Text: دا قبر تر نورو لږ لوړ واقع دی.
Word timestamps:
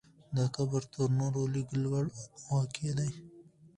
دا 0.35 0.45
قبر 0.55 0.81
تر 0.93 1.07
نورو 1.19 1.41
لږ 1.53 1.67
لوړ 1.83 2.05
واقع 2.49 2.91
دی. 2.97 3.11